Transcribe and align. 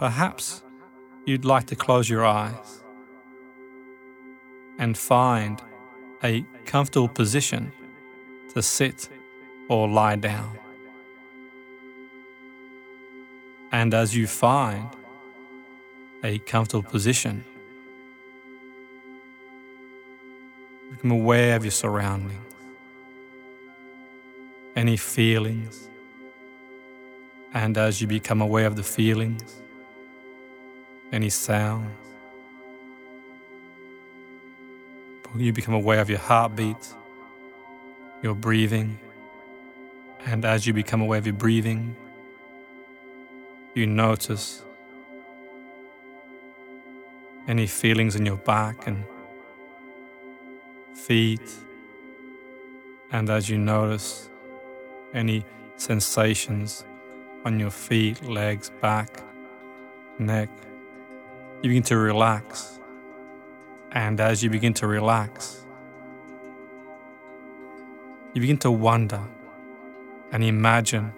perhaps 0.00 0.62
you'd 1.26 1.44
like 1.44 1.66
to 1.66 1.76
close 1.76 2.08
your 2.08 2.24
eyes 2.24 2.82
and 4.78 4.96
find 4.96 5.60
a 6.24 6.42
comfortable 6.64 7.06
position 7.06 7.70
to 8.54 8.62
sit 8.62 9.10
or 9.68 9.86
lie 9.86 10.16
down. 10.16 10.58
And 13.72 13.92
as 13.92 14.16
you 14.16 14.26
find 14.26 14.88
a 16.24 16.38
comfortable 16.38 16.88
position, 16.90 17.44
become 20.92 21.10
aware 21.10 21.56
of 21.56 21.62
your 21.62 21.72
surroundings, 21.72 22.54
any 24.74 24.96
feelings, 24.96 25.90
and 27.52 27.76
as 27.76 28.00
you 28.00 28.06
become 28.06 28.40
aware 28.40 28.66
of 28.66 28.76
the 28.76 28.82
feelings, 28.82 29.60
any 31.12 31.28
sounds, 31.30 31.90
you 35.36 35.52
become 35.52 35.74
aware 35.74 36.00
of 36.00 36.10
your 36.10 36.18
heartbeat, 36.18 36.94
your 38.22 38.34
breathing, 38.34 38.98
and 40.26 40.44
as 40.44 40.66
you 40.66 40.72
become 40.72 41.00
aware 41.00 41.18
of 41.18 41.26
your 41.26 41.34
breathing, 41.34 41.96
you 43.74 43.86
notice 43.86 44.62
any 47.48 47.66
feelings 47.66 48.16
in 48.16 48.26
your 48.26 48.36
back 48.36 48.86
and 48.86 49.04
feet. 50.94 51.40
And 53.12 53.30
as 53.30 53.48
you 53.48 53.58
notice 53.58 54.28
any 55.14 55.44
sensations 55.76 56.84
on 57.44 57.58
your 57.58 57.70
feet, 57.70 58.22
legs, 58.24 58.70
back, 58.80 59.22
neck, 60.18 60.50
you 61.62 61.68
begin 61.68 61.82
to 61.84 61.96
relax. 61.96 62.78
And 63.92 64.20
as 64.20 64.42
you 64.42 64.50
begin 64.50 64.72
to 64.74 64.86
relax, 64.86 65.64
you 68.32 68.40
begin 68.40 68.58
to 68.58 68.70
wonder 68.70 69.20
and 70.32 70.44
imagine 70.44 71.12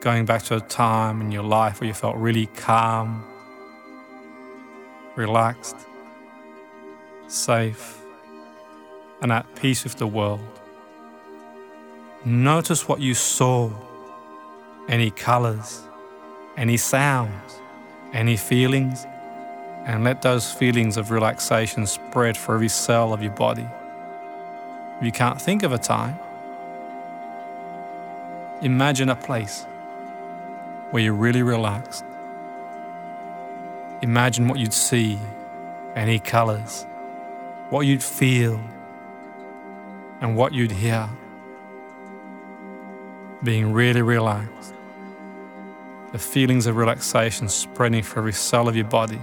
going 0.00 0.24
back 0.24 0.42
to 0.44 0.56
a 0.56 0.60
time 0.60 1.20
in 1.20 1.30
your 1.30 1.42
life 1.42 1.80
where 1.80 1.86
you 1.86 1.94
felt 1.94 2.16
really 2.16 2.46
calm, 2.46 3.24
relaxed, 5.14 5.76
safe, 7.28 8.02
and 9.20 9.30
at 9.30 9.54
peace 9.54 9.84
with 9.84 9.96
the 9.96 10.06
world. 10.06 10.60
Notice 12.24 12.88
what 12.88 13.00
you 13.00 13.14
saw 13.14 13.70
any 14.88 15.10
colors, 15.10 15.82
any 16.56 16.76
sounds, 16.76 17.60
any 18.12 18.36
feelings, 18.36 19.06
and 19.84 20.04
let 20.04 20.22
those 20.22 20.52
feelings 20.52 20.96
of 20.96 21.10
relaxation 21.10 21.86
spread 21.86 22.36
for 22.36 22.54
every 22.54 22.68
cell 22.68 23.12
of 23.12 23.22
your 23.22 23.32
body. 23.32 23.66
If 24.98 25.04
you 25.04 25.12
can't 25.12 25.40
think 25.40 25.64
of 25.64 25.72
a 25.72 25.78
time, 25.78 26.18
imagine 28.62 29.08
a 29.08 29.16
place 29.16 29.66
where 30.92 31.02
you're 31.02 31.14
really 31.14 31.42
relaxed. 31.42 32.04
Imagine 34.02 34.46
what 34.46 34.58
you'd 34.58 34.72
see, 34.72 35.18
any 35.96 36.18
colors, 36.18 36.86
what 37.70 37.80
you'd 37.82 38.02
feel, 38.02 38.60
and 40.20 40.36
what 40.36 40.52
you'd 40.52 40.70
hear. 40.70 41.08
Being 43.42 43.72
really 43.72 44.02
relaxed. 44.02 44.74
The 46.12 46.18
feelings 46.18 46.66
of 46.66 46.76
relaxation 46.76 47.48
spreading 47.48 48.04
for 48.04 48.20
every 48.20 48.32
cell 48.32 48.68
of 48.68 48.76
your 48.76 48.84
body. 48.84 49.18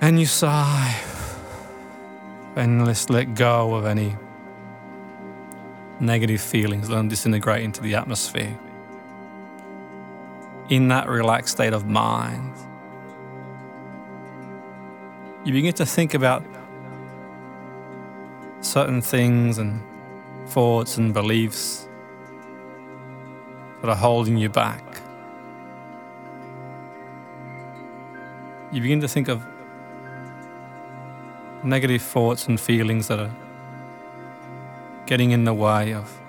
And 0.00 0.20
you 0.20 0.26
sigh 0.26 0.96
and 2.54 2.86
let's 2.86 3.10
let 3.10 3.34
go 3.34 3.74
of 3.74 3.84
any 3.84 4.16
negative 6.00 6.40
feelings, 6.40 6.88
them 6.88 7.08
disintegrate 7.08 7.64
into 7.64 7.80
the 7.80 7.94
atmosphere. 7.94 8.56
In 10.68 10.88
that 10.88 11.08
relaxed 11.08 11.54
state 11.54 11.72
of 11.72 11.86
mind, 11.86 12.54
you 15.44 15.52
begin 15.52 15.72
to 15.74 15.86
think 15.86 16.14
about 16.14 16.44
certain 18.60 19.00
things 19.00 19.58
and 19.58 19.82
thoughts 20.46 20.96
and 20.96 21.12
beliefs 21.12 21.88
that 23.80 23.88
are 23.88 23.96
holding 23.96 24.36
you 24.36 24.48
back. 24.48 24.84
You 28.72 28.82
begin 28.82 29.00
to 29.00 29.08
think 29.08 29.28
of 29.28 29.44
negative 31.64 32.02
thoughts 32.02 32.46
and 32.46 32.60
feelings 32.60 33.08
that 33.08 33.18
are 33.18 33.36
getting 35.06 35.32
in 35.32 35.44
the 35.44 35.54
way 35.54 35.94
of 35.94 36.20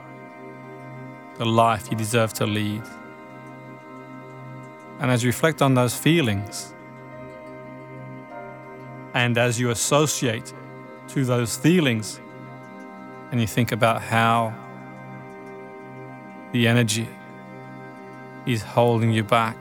the 1.37 1.45
life 1.45 1.89
you 1.91 1.97
deserve 1.97 2.33
to 2.33 2.45
lead. 2.45 2.83
And 4.99 5.11
as 5.11 5.23
you 5.23 5.29
reflect 5.29 5.61
on 5.61 5.75
those 5.75 5.95
feelings, 5.95 6.73
and 9.13 9.37
as 9.37 9.59
you 9.59 9.69
associate 9.69 10.53
to 11.09 11.25
those 11.25 11.57
feelings, 11.57 12.19
and 13.31 13.39
you 13.39 13.47
think 13.47 13.71
about 13.71 14.01
how 14.01 14.53
the 16.51 16.67
energy 16.67 17.07
is 18.45 18.61
holding 18.61 19.11
you 19.11 19.23
back 19.23 19.57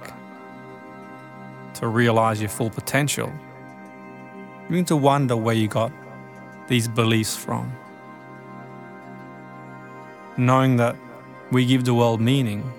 to 1.75 1.87
realize 1.87 2.41
your 2.41 2.49
full 2.49 2.71
potential 2.71 3.33
you 4.69 4.73
begin 4.73 4.85
to 4.85 4.97
wonder 4.97 5.35
where 5.35 5.55
you 5.55 5.67
got 5.67 5.91
these 6.67 6.89
beliefs 6.89 7.35
from. 7.35 7.73
Knowing 10.37 10.77
that 10.77 10.95
we 11.51 11.65
give 11.65 11.85
the 11.85 11.95
world 11.95 12.21
meaning, 12.21 12.71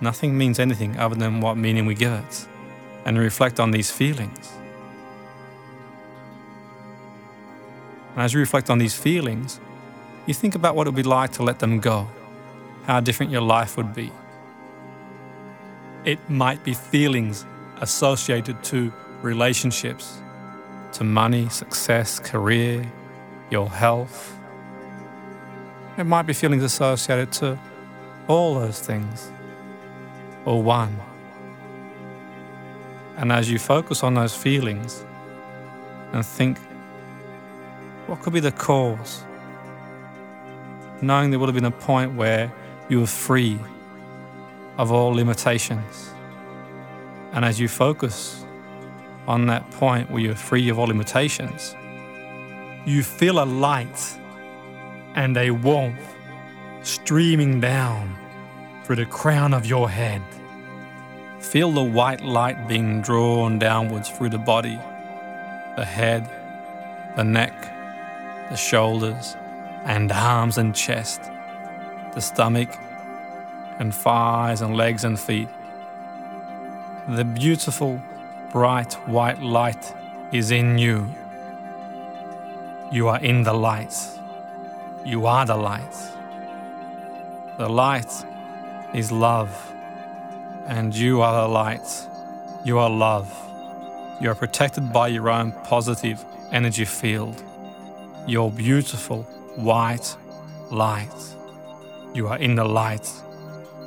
nothing 0.00 0.36
means 0.36 0.58
anything 0.58 0.98
other 0.98 1.14
than 1.14 1.40
what 1.40 1.56
meaning 1.56 1.86
we 1.86 1.94
give 1.94 2.12
it, 2.12 2.48
and 3.04 3.16
reflect 3.16 3.60
on 3.60 3.70
these 3.70 3.92
feelings. 3.92 4.52
And 8.14 8.24
as 8.24 8.34
you 8.34 8.40
reflect 8.40 8.68
on 8.68 8.78
these 8.78 8.94
feelings, 8.94 9.60
you 10.26 10.34
think 10.34 10.56
about 10.56 10.74
what 10.74 10.88
it 10.88 10.90
would 10.90 10.96
be 10.96 11.04
like 11.04 11.32
to 11.34 11.44
let 11.44 11.60
them 11.60 11.78
go, 11.78 12.08
how 12.86 12.98
different 12.98 13.30
your 13.30 13.42
life 13.42 13.76
would 13.76 13.94
be. 13.94 14.10
It 16.04 16.18
might 16.28 16.64
be 16.64 16.74
feelings 16.74 17.46
associated 17.80 18.64
to 18.64 18.92
relationships, 19.22 20.18
to 20.94 21.04
money, 21.04 21.48
success, 21.48 22.18
career, 22.18 22.84
your 23.50 23.68
health. 23.68 24.36
It 25.98 26.04
might 26.04 26.22
be 26.22 26.32
feelings 26.32 26.62
associated 26.62 27.32
to 27.32 27.58
all 28.26 28.54
those 28.54 28.80
things, 28.80 29.30
or 30.44 30.62
one. 30.62 30.96
And 33.16 33.30
as 33.30 33.50
you 33.50 33.58
focus 33.58 34.02
on 34.02 34.14
those 34.14 34.34
feelings 34.36 35.04
and 36.12 36.24
think, 36.24 36.58
what 38.06 38.20
could 38.22 38.32
be 38.32 38.40
the 38.40 38.52
cause? 38.52 39.24
Knowing 41.00 41.30
there 41.30 41.38
would 41.38 41.48
have 41.48 41.54
been 41.54 41.64
a 41.64 41.70
point 41.70 42.14
where 42.14 42.52
you 42.88 43.00
were 43.00 43.06
free 43.06 43.58
of 44.78 44.90
all 44.90 45.10
limitations. 45.10 46.10
And 47.32 47.44
as 47.44 47.58
you 47.58 47.68
focus 47.68 48.43
on 49.26 49.46
that 49.46 49.68
point 49.72 50.10
where 50.10 50.20
you're 50.20 50.34
free 50.34 50.68
of 50.68 50.78
all 50.78 50.86
limitations, 50.86 51.74
you 52.84 53.02
feel 53.02 53.42
a 53.42 53.44
light 53.44 54.18
and 55.14 55.36
a 55.36 55.50
warmth 55.50 56.14
streaming 56.82 57.60
down 57.60 58.16
through 58.84 58.96
the 58.96 59.06
crown 59.06 59.54
of 59.54 59.64
your 59.64 59.88
head. 59.88 60.22
Feel 61.40 61.72
the 61.72 61.82
white 61.82 62.22
light 62.22 62.68
being 62.68 63.00
drawn 63.00 63.58
downwards 63.58 64.10
through 64.10 64.30
the 64.30 64.38
body, 64.38 64.78
the 65.76 65.84
head, 65.84 66.28
the 67.16 67.24
neck, 67.24 67.54
the 68.50 68.56
shoulders, 68.56 69.36
and 69.84 70.10
arms 70.12 70.58
and 70.58 70.74
chest, 70.74 71.22
the 72.14 72.20
stomach, 72.20 72.68
and 73.78 73.94
thighs 73.94 74.60
and 74.60 74.76
legs 74.76 75.04
and 75.04 75.18
feet. 75.18 75.48
The 77.08 77.24
beautiful 77.24 78.00
bright 78.54 78.92
white 79.08 79.42
light 79.42 79.92
is 80.30 80.52
in 80.52 80.78
you. 80.78 81.12
You 82.92 83.08
are 83.08 83.18
in 83.18 83.42
the 83.42 83.52
light. 83.52 83.92
You 85.04 85.26
are 85.26 85.44
the 85.44 85.56
light. 85.56 85.96
The 87.58 87.68
light 87.68 88.12
is 88.94 89.10
love, 89.10 89.50
and 90.68 90.94
you 90.94 91.20
are 91.20 91.42
the 91.42 91.52
light. 91.52 91.88
You 92.64 92.78
are 92.78 92.88
love. 92.88 93.28
You 94.20 94.30
are 94.30 94.36
protected 94.36 94.92
by 94.92 95.08
your 95.08 95.30
own 95.30 95.50
positive 95.64 96.24
energy 96.52 96.84
field. 96.84 97.42
Your 98.28 98.52
beautiful 98.52 99.24
white 99.56 100.16
light. 100.70 101.20
You 102.14 102.28
are 102.28 102.38
in 102.38 102.54
the 102.54 102.64
light, 102.64 103.10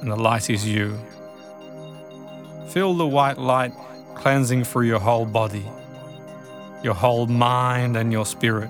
and 0.01 0.11
the 0.11 0.17
light 0.17 0.49
is 0.49 0.67
you. 0.67 0.99
Feel 2.67 2.93
the 2.95 3.07
white 3.07 3.37
light 3.37 3.71
cleansing 4.17 4.63
through 4.63 4.87
your 4.87 4.99
whole 4.99 5.25
body, 5.25 5.65
your 6.83 6.93
whole 6.93 7.27
mind, 7.27 7.95
and 7.95 8.11
your 8.11 8.25
spirit. 8.25 8.69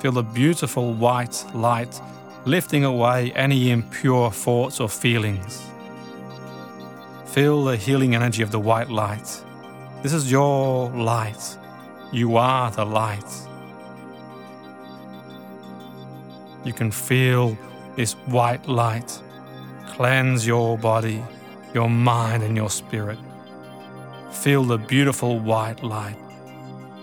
Feel 0.00 0.12
the 0.12 0.22
beautiful 0.22 0.94
white 0.94 1.44
light 1.54 2.00
lifting 2.44 2.84
away 2.84 3.32
any 3.32 3.70
impure 3.70 4.30
thoughts 4.30 4.80
or 4.80 4.88
feelings. 4.88 5.66
Feel 7.26 7.64
the 7.64 7.76
healing 7.76 8.14
energy 8.14 8.42
of 8.42 8.50
the 8.50 8.60
white 8.60 8.88
light. 8.88 9.42
This 10.02 10.12
is 10.12 10.30
your 10.30 10.90
light. 10.90 11.58
You 12.12 12.36
are 12.36 12.70
the 12.70 12.84
light. 12.84 13.30
You 16.64 16.72
can 16.72 16.90
feel 16.90 17.58
this 17.96 18.12
white 18.26 18.68
light 18.68 19.20
cleanse 19.88 20.46
your 20.46 20.76
body, 20.78 21.22
your 21.74 21.88
mind, 21.88 22.42
and 22.42 22.56
your 22.56 22.70
spirit. 22.70 23.18
Feel 24.42 24.62
the 24.62 24.78
beautiful 24.78 25.40
white 25.40 25.82
light 25.82 26.16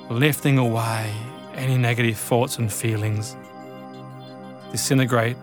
lifting 0.10 0.58
away 0.58 1.14
any 1.56 1.78
negative 1.78 2.18
thoughts 2.18 2.58
and 2.58 2.72
feelings. 2.72 3.36
Disintegrate 4.72 5.36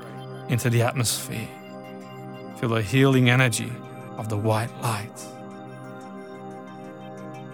into 0.48 0.70
the 0.70 0.82
atmosphere. 0.82 1.48
Feel 2.56 2.70
the 2.70 2.82
healing 2.82 3.28
energy 3.28 3.70
of 4.16 4.28
the 4.28 4.36
white 4.36 4.70
light. 4.80 5.24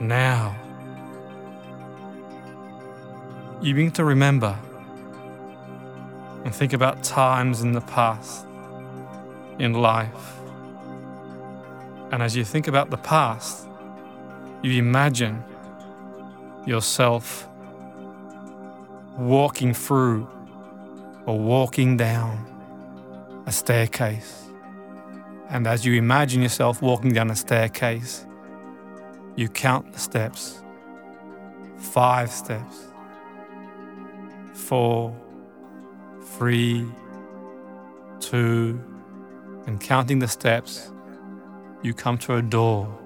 Now, 0.00 0.54
you 3.60 3.74
begin 3.74 3.90
to 3.92 4.04
remember 4.04 4.56
and 6.44 6.54
think 6.54 6.72
about 6.72 7.02
times 7.02 7.62
in 7.62 7.72
the 7.72 7.80
past 7.80 8.46
in 9.58 9.72
life. 9.72 10.38
And 12.12 12.22
as 12.22 12.36
you 12.36 12.44
think 12.44 12.68
about 12.68 12.90
the 12.90 12.98
past, 12.98 13.66
you 14.66 14.78
imagine 14.80 15.44
yourself 16.66 17.48
walking 19.16 19.72
through 19.72 20.28
or 21.24 21.38
walking 21.38 21.96
down 21.96 22.44
a 23.46 23.52
staircase. 23.52 24.48
And 25.48 25.68
as 25.68 25.86
you 25.86 25.94
imagine 25.94 26.42
yourself 26.42 26.82
walking 26.82 27.12
down 27.12 27.30
a 27.30 27.36
staircase, 27.36 28.26
you 29.36 29.48
count 29.48 29.92
the 29.92 30.00
steps. 30.00 30.60
Five 31.78 32.30
steps, 32.30 32.88
four, 34.52 35.14
three, 36.36 36.84
two, 38.18 38.80
and 39.66 39.80
counting 39.80 40.18
the 40.18 40.28
steps, 40.28 40.90
you 41.82 41.94
come 41.94 42.18
to 42.18 42.34
a 42.34 42.42
door. 42.42 43.05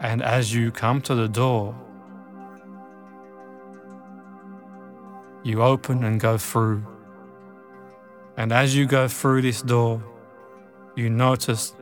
And 0.00 0.22
as 0.22 0.54
you 0.54 0.70
come 0.70 1.00
to 1.02 1.14
the 1.14 1.28
door, 1.28 1.74
you 5.42 5.62
open 5.62 6.04
and 6.04 6.20
go 6.20 6.36
through. 6.36 6.84
And 8.36 8.52
as 8.52 8.76
you 8.76 8.86
go 8.86 9.08
through 9.08 9.42
this 9.42 9.62
door, 9.62 10.02
you 10.96 11.08
notice 11.08 11.74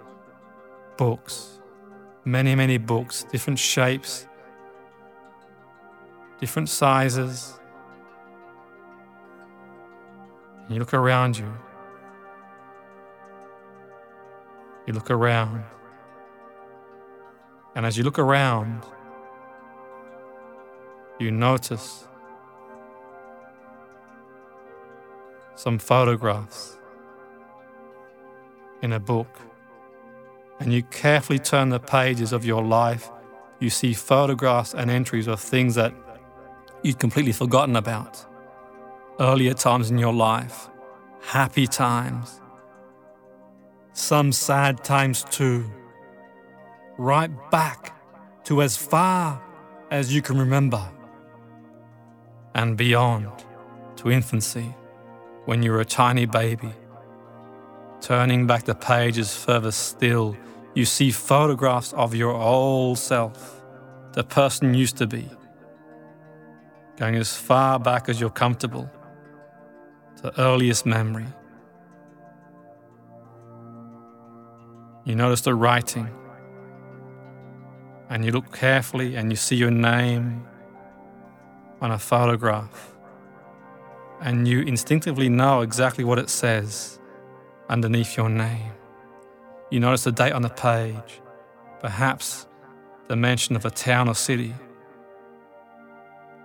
books, 0.97 1.61
many, 2.25 2.55
many 2.55 2.79
books, 2.79 3.25
different 3.33 3.59
shapes, 3.59 4.29
different 6.39 6.69
sizes. 6.69 7.59
You 10.69 10.79
look 10.79 10.95
around 10.95 11.37
you. 11.37 11.53
You 14.87 14.93
look 14.93 15.11
around. 15.11 15.65
And 17.75 17.85
as 17.85 17.99
you 17.99 18.05
look 18.05 18.19
around, 18.19 18.83
you 21.19 21.31
notice 21.31 22.07
some 25.57 25.79
photographs 25.79 26.77
in 28.83 28.93
a 28.93 29.01
book. 29.01 29.41
And 30.61 30.73
you 30.73 30.83
carefully 30.85 31.39
turn 31.39 31.71
the 31.71 31.81
pages 31.81 32.33
of 32.33 32.45
your 32.45 32.63
life, 32.63 33.11
you 33.59 33.71
see 33.71 33.93
photographs 33.93 34.75
and 34.75 34.91
entries 34.91 35.27
of 35.27 35.41
things 35.41 35.75
that 35.75 35.93
you'd 36.83 36.99
completely 36.99 37.33
forgotten 37.33 37.77
about. 37.77 38.25
Earlier 39.19 39.55
times 39.55 39.91
in 39.91 39.99
your 39.99 40.13
life, 40.13 40.69
happy 41.23 41.67
times, 41.67 42.41
some 43.93 44.33
sad 44.33 44.85
times 44.85 45.25
too, 45.31 45.65
right 46.99 47.31
back 47.51 47.93
to 48.45 48.63
as 48.63 48.77
far 48.77 49.43
as 49.91 50.15
you 50.15 50.23
can 50.23 50.39
remember, 50.39 50.83
and 52.55 52.77
beyond 52.77 53.31
to 53.97 54.11
infancy 54.11 54.75
when 55.45 55.63
you 55.63 55.73
were 55.73 55.81
a 55.81 55.85
tiny 55.85 56.27
baby. 56.27 56.73
Turning 58.01 58.47
back 58.47 58.65
the 58.65 58.75
pages 58.75 59.35
further 59.35 59.71
still, 59.71 60.37
you 60.75 60.85
see 60.85 61.11
photographs 61.11 61.93
of 61.95 62.15
your 62.15 62.35
old 62.35 62.99
self, 62.99 63.63
the 64.13 64.23
person 64.23 64.75
you 64.75 64.81
used 64.81 64.97
to 64.97 65.07
be, 65.07 65.29
going 66.97 67.15
as 67.17 67.37
far 67.37 67.79
back 67.79 68.09
as 68.09 68.21
you're 68.21 68.31
comfortable, 68.31 68.91
to 70.21 70.41
earliest 70.41 70.87
memory. 70.87 71.27
You 75.05 75.15
notice 75.15 75.43
the 75.43 75.55
writing, 75.55 76.09
and 78.15 78.25
you 78.25 78.31
look 78.31 78.53
carefully 78.53 79.17
and 79.17 79.33
you 79.33 79.35
see 79.35 79.57
your 79.57 79.73
name 79.73 80.47
on 81.81 81.91
a 81.91 81.99
photograph, 81.99 82.95
and 84.21 84.47
you 84.47 84.61
instinctively 84.61 85.29
know 85.29 85.63
exactly 85.63 86.05
what 86.05 86.17
it 86.21 86.31
says 86.31 87.01
underneath 87.69 88.17
your 88.17 88.29
name. 88.29 88.71
You 89.69 89.81
notice 89.81 90.05
the 90.05 90.13
date 90.13 90.31
on 90.31 90.43
the 90.43 90.49
page, 90.49 91.21
perhaps 91.81 92.47
the 93.09 93.17
mention 93.17 93.57
of 93.57 93.65
a 93.65 93.71
town 93.71 94.09
or 94.09 94.15
city. 94.15 94.55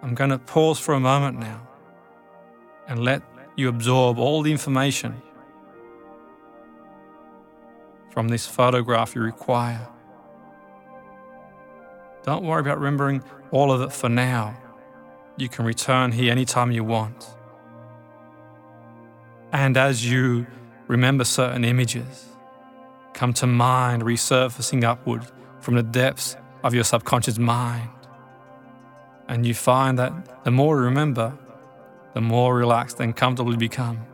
I'm 0.01 0.15
going 0.15 0.31
to 0.31 0.39
pause 0.39 0.79
for 0.79 0.95
a 0.95 0.99
moment 0.99 1.37
now 1.37 1.67
and 2.87 3.05
let 3.05 3.21
you 3.55 3.69
absorb 3.69 4.17
all 4.17 4.41
the 4.41 4.51
information 4.51 5.21
from 8.09 8.29
this 8.29 8.47
photograph 8.47 9.13
you 9.13 9.21
require. 9.21 9.87
Don't 12.23 12.43
worry 12.43 12.61
about 12.61 12.79
remembering 12.79 13.23
all 13.51 13.71
of 13.71 13.81
it 13.81 13.91
for 13.91 14.09
now. 14.09 14.57
You 15.37 15.49
can 15.49 15.65
return 15.65 16.11
here 16.11 16.31
anytime 16.31 16.71
you 16.71 16.83
want. 16.83 17.25
And 19.51 19.77
as 19.77 20.09
you 20.09 20.45
remember 20.87 21.23
certain 21.23 21.63
images, 21.63 22.27
come 23.13 23.33
to 23.33 23.47
mind 23.47 24.03
resurfacing 24.03 24.83
upward 24.83 25.25
from 25.59 25.75
the 25.75 25.83
depths 25.83 26.35
of 26.63 26.73
your 26.73 26.83
subconscious 26.83 27.39
mind. 27.39 27.89
And 29.27 29.45
you 29.45 29.53
find 29.53 29.97
that 29.99 30.43
the 30.43 30.51
more 30.51 30.77
you 30.77 30.83
remember, 30.83 31.37
the 32.13 32.21
more 32.21 32.55
relaxed 32.55 32.99
and 32.99 33.15
comfortable 33.15 33.51
you 33.51 33.57
become. 33.57 34.05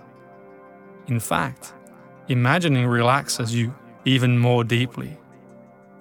In 1.07 1.19
fact, 1.19 1.74
imagining 2.27 2.85
relaxes 2.85 3.53
you 3.55 3.74
even 4.05 4.38
more 4.38 4.63
deeply. 4.63 5.17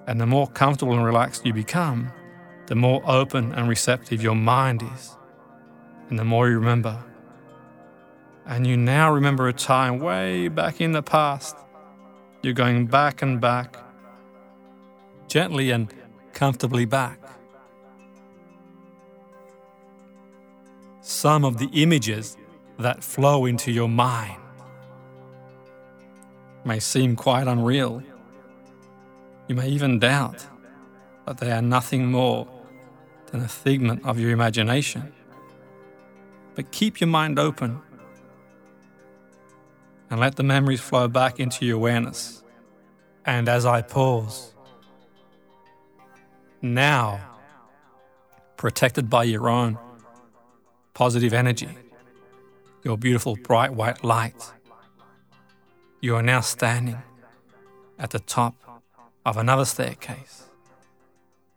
And 0.07 0.21
the 0.21 0.25
more 0.25 0.47
comfortable 0.47 0.93
and 0.93 1.03
relaxed 1.03 1.45
you 1.45 1.53
become, 1.53 2.11
the 2.67 2.75
more 2.75 3.01
open 3.05 3.53
and 3.53 3.67
receptive 3.67 4.21
your 4.21 4.35
mind 4.35 4.83
is, 4.95 5.15
and 6.09 6.17
the 6.19 6.23
more 6.23 6.47
you 6.49 6.55
remember. 6.55 7.03
And 8.45 8.67
you 8.67 8.77
now 8.77 9.11
remember 9.11 9.47
a 9.47 9.53
time 9.53 9.99
way 9.99 10.47
back 10.47 10.79
in 10.79 10.91
the 10.91 11.01
past. 11.01 11.55
You're 12.43 12.53
going 12.53 12.85
back 12.85 13.23
and 13.23 13.41
back, 13.41 13.77
gently 15.27 15.71
and 15.71 15.91
comfortably 16.33 16.85
back. 16.85 17.19
Some 21.01 21.45
of 21.45 21.57
the 21.57 21.69
images 21.73 22.37
that 22.77 23.03
flow 23.03 23.45
into 23.45 23.71
your 23.71 23.89
mind 23.89 24.41
may 26.63 26.79
seem 26.79 27.15
quite 27.15 27.47
unreal. 27.47 28.03
You 29.47 29.55
may 29.55 29.69
even 29.69 29.99
doubt 29.99 30.45
that 31.25 31.37
they 31.37 31.51
are 31.51 31.61
nothing 31.61 32.11
more 32.11 32.47
than 33.27 33.41
a 33.41 33.47
figment 33.47 34.05
of 34.05 34.19
your 34.19 34.31
imagination. 34.31 35.13
But 36.55 36.71
keep 36.71 36.99
your 36.99 37.07
mind 37.07 37.37
open 37.37 37.81
and 40.09 40.19
let 40.19 40.35
the 40.35 40.43
memories 40.43 40.81
flow 40.81 41.07
back 41.07 41.39
into 41.39 41.65
your 41.65 41.75
awareness. 41.75 42.43
And 43.25 43.49
as 43.49 43.65
I 43.65 43.81
pause, 43.81 44.53
now, 46.61 47.19
protected 48.57 49.09
by 49.09 49.25
your 49.25 49.49
own 49.49 49.77
positive 50.93 51.33
energy, 51.33 51.69
your 52.83 52.97
beautiful 52.97 53.35
bright 53.35 53.73
white 53.73 54.03
light, 54.03 54.53
you 56.01 56.15
are 56.15 56.23
now 56.23 56.39
standing 56.39 57.01
at 57.99 58.11
the 58.11 58.19
top 58.19 58.55
of 59.25 59.37
another 59.37 59.65
staircase. 59.65 60.43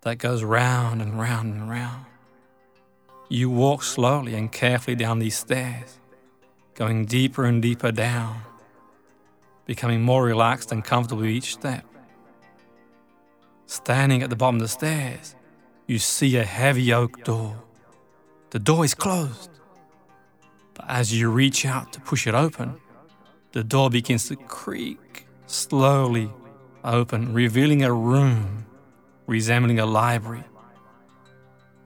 that 0.03 0.17
goes 0.17 0.43
round 0.45 1.03
and 1.03 1.19
round 1.19 1.53
and 1.53 1.69
round. 1.69 2.07
You 3.29 3.51
walk 3.51 3.83
slowly 3.83 4.35
and 4.35 4.51
carefully 4.51 4.95
down 4.95 5.19
these 5.19 5.37
stairs, 5.37 5.99
going 6.75 7.05
deeper 7.05 7.45
and 7.45 7.61
deeper 7.61 7.93
down, 7.93 8.43
becoming 9.67 10.01
more 10.01 10.25
relaxed 10.25 10.73
and 10.73 10.85
comfortable 10.85 11.23
with 11.23 11.31
each 11.31 11.53
step. 11.55 11.85
Standing 13.67 14.23
at 14.23 14.31
the 14.31 14.37
bottom 14.37 14.57
of 14.57 14.63
the 14.63 14.69
stairs, 14.69 15.35
you 15.87 15.99
see 15.99 16.37
a 16.37 16.45
heavy 16.45 16.93
oak 16.93 17.25
door. 17.25 17.57
The 18.51 18.61
door 18.61 18.85
is 18.85 18.95
closed. 18.95 19.51
But 20.73 20.87
as 20.89 21.13
you 21.13 21.29
reach 21.29 21.67
out 21.67 21.93
to 21.93 22.01
push 22.01 22.27
it 22.27 22.35
open, 22.35 22.81
the 23.53 23.65
door 23.65 23.91
begins 23.91 24.29
to 24.29 24.37
creak 24.37 25.27
slowly 25.47 26.31
open, 26.85 27.32
revealing 27.32 27.82
a 27.82 27.92
room 27.92 28.66
resembling 29.28 29.78
a 29.78 29.87
library, 29.87 30.42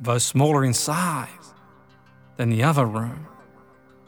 though 0.01 0.17
smaller 0.17 0.65
in 0.65 0.73
size 0.73 1.29
than 2.37 2.49
the 2.49 2.63
other 2.63 2.87
room. 2.87 3.27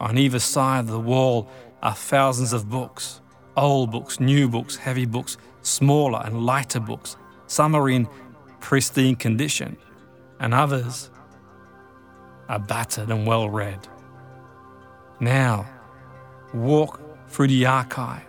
On 0.00 0.16
either 0.16 0.38
side 0.38 0.80
of 0.80 0.86
the 0.86 1.00
wall 1.00 1.50
are 1.82 1.94
thousands 1.94 2.54
of 2.54 2.70
books 2.70 3.20
old 3.56 3.90
books, 3.92 4.18
new 4.18 4.48
books, 4.48 4.74
heavy 4.74 5.06
books, 5.06 5.36
smaller 5.62 6.20
and 6.24 6.44
lighter 6.44 6.80
books. 6.80 7.16
Some 7.46 7.76
are 7.76 7.88
in 7.88 8.08
pristine 8.58 9.14
condition, 9.14 9.76
and 10.40 10.52
others 10.52 11.10
are 12.48 12.58
battered 12.58 13.10
and 13.10 13.26
well 13.26 13.48
read. 13.48 13.86
Now, 15.20 15.66
walk 16.52 17.00
through 17.28 17.48
the 17.48 17.66
archive, 17.66 18.26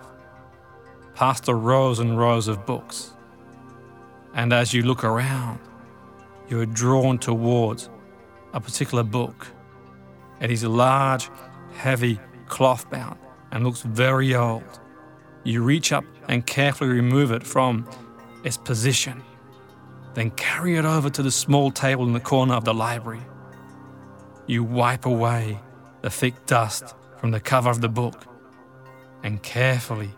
past 1.15 1.45
the 1.45 1.55
rows 1.55 1.99
and 1.99 2.19
rows 2.19 2.47
of 2.47 2.65
books. 2.65 3.13
And 4.33 4.51
as 4.51 4.73
you 4.73 4.83
look 4.83 5.03
around, 5.03 5.59
you 6.49 6.59
are 6.59 6.65
drawn 6.65 7.17
towards 7.17 7.89
a 8.53 8.59
particular 8.59 9.03
book. 9.03 9.47
It 10.41 10.51
is 10.51 10.63
large, 10.63 11.29
heavy, 11.73 12.19
cloth 12.47 12.89
bound, 12.89 13.17
and 13.51 13.63
looks 13.63 13.81
very 13.81 14.35
old. 14.35 14.79
You 15.43 15.63
reach 15.63 15.93
up 15.93 16.03
and 16.27 16.45
carefully 16.45 16.89
remove 16.89 17.31
it 17.31 17.43
from 17.43 17.87
its 18.43 18.57
position, 18.57 19.23
then 20.13 20.31
carry 20.31 20.75
it 20.75 20.85
over 20.85 21.09
to 21.09 21.23
the 21.23 21.31
small 21.31 21.71
table 21.71 22.05
in 22.05 22.13
the 22.13 22.19
corner 22.19 22.55
of 22.55 22.65
the 22.65 22.73
library. 22.73 23.21
You 24.47 24.63
wipe 24.63 25.05
away 25.05 25.59
the 26.01 26.09
thick 26.09 26.45
dust 26.45 26.93
from 27.17 27.31
the 27.31 27.39
cover 27.39 27.69
of 27.69 27.81
the 27.81 27.89
book 27.89 28.25
and 29.23 29.41
carefully 29.41 30.11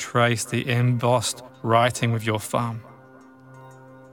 trace 0.00 0.44
the 0.46 0.66
embossed 0.66 1.42
writing 1.62 2.10
with 2.10 2.24
your 2.24 2.40
thumb. 2.40 2.82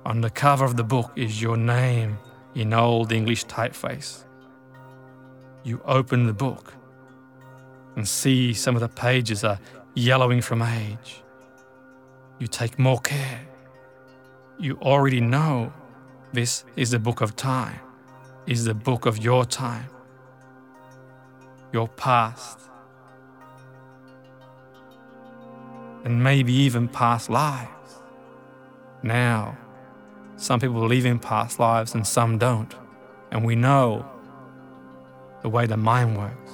On 0.06 0.22
the 0.22 0.30
cover 0.30 0.66
of 0.66 0.76
the 0.76 0.84
book 0.84 1.12
is 1.16 1.42
your 1.42 1.58
name 1.58 2.20
in 2.54 2.74
Old 2.74 3.12
English 3.12 3.46
typeface. 3.46 4.26
You 5.64 5.82
open 5.86 6.28
the 6.28 6.34
book 6.34 6.74
and 7.96 8.08
see 8.08 8.54
some 8.54 8.76
of 8.76 8.82
the 8.82 8.90
pages 8.90 9.44
are 9.44 9.60
yellowing 9.96 10.42
from 10.42 10.62
age. 10.62 11.24
You 12.38 12.48
take 12.48 12.78
more 12.78 13.00
care. 13.00 13.42
You 14.60 14.78
already 14.82 15.22
know 15.22 15.74
this 16.34 16.66
is 16.76 16.92
the 16.92 17.00
book 17.00 17.22
of 17.22 17.36
time, 17.36 17.80
is 18.46 18.66
the 18.66 18.74
book 18.74 19.06
of 19.06 19.18
your 19.18 19.46
time, 19.46 19.90
your 21.72 21.88
past, 21.88 22.60
and 26.08 26.24
maybe 26.24 26.54
even 26.54 26.88
past 26.88 27.30
lives. 27.30 28.00
Now, 29.04 29.58
some 30.38 30.58
people 30.58 30.80
believe 30.80 31.06
in 31.06 31.20
past 31.20 31.60
lives 31.60 31.94
and 31.96 32.08
some 32.08 32.38
don't. 32.38 32.74
And 33.30 33.44
we 33.44 33.56
know 33.56 34.10
the 35.42 35.50
way 35.50 35.66
the 35.66 35.76
mind 35.76 36.18
works. 36.18 36.54